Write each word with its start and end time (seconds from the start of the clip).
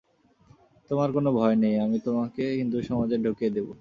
তোমার 0.89 1.09
কোনো 1.11 1.29
ভয় 1.31 1.55
নেই, 1.55 1.75
আমি 1.79 1.97
তোমাকে 1.99 2.43
হিন্দুসমাজে 2.59 3.17
ঢুকিয়ে 3.17 3.51
দেব। 3.51 3.67